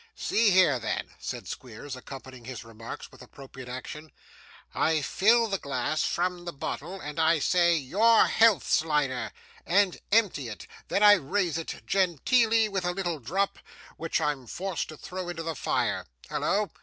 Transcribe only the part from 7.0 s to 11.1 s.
I say "Your health, Slider," and empty it; then